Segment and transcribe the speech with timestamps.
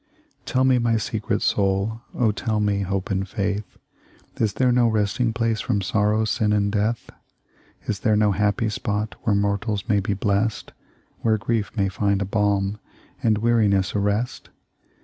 [0.47, 3.77] "Tell me, my secret soul, Oh, tell me, Hope and Faith.
[4.37, 7.11] Is there no resting place From sorrow, sin, and death?
[7.85, 10.71] Is there no happy spot Where mortals may be blessed,
[11.19, 12.79] Where grief may find a balm
[13.21, 14.49] And weariness a rest?